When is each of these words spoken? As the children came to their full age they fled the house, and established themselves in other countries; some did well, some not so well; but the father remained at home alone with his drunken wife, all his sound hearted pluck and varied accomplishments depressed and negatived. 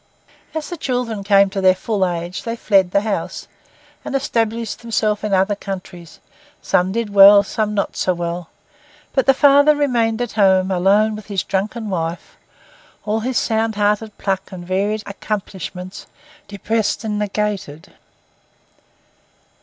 As 0.55 0.69
the 0.71 0.77
children 0.77 1.23
came 1.23 1.51
to 1.51 1.61
their 1.61 1.75
full 1.75 2.03
age 2.07 2.41
they 2.41 2.55
fled 2.55 2.89
the 2.89 3.01
house, 3.01 3.47
and 4.03 4.15
established 4.15 4.79
themselves 4.79 5.23
in 5.23 5.31
other 5.31 5.53
countries; 5.55 6.19
some 6.59 6.91
did 6.91 7.11
well, 7.13 7.43
some 7.43 7.75
not 7.75 7.95
so 7.95 8.15
well; 8.15 8.49
but 9.13 9.27
the 9.27 9.33
father 9.35 9.75
remained 9.75 10.19
at 10.19 10.31
home 10.31 10.71
alone 10.71 11.15
with 11.15 11.27
his 11.27 11.43
drunken 11.43 11.87
wife, 11.87 12.35
all 13.05 13.19
his 13.19 13.37
sound 13.37 13.75
hearted 13.75 14.17
pluck 14.17 14.51
and 14.51 14.65
varied 14.65 15.03
accomplishments 15.05 16.07
depressed 16.47 17.03
and 17.03 17.19
negatived. 17.19 17.91